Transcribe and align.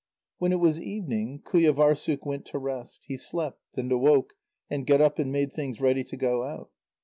When 0.39 0.51
it 0.51 0.55
was 0.59 0.81
evening, 0.81 1.43
Qujâvârssuk 1.45 2.25
went 2.25 2.47
to 2.47 2.57
rest. 2.57 3.03
He 3.05 3.17
slept, 3.17 3.77
and 3.77 3.91
awoke, 3.91 4.33
and 4.67 4.87
got 4.87 4.99
up 4.99 5.19
and 5.19 5.31
made 5.31 5.53
things 5.53 5.79
ready 5.79 6.03
to 6.05 6.17
go 6.17 6.41
out. 6.41 6.71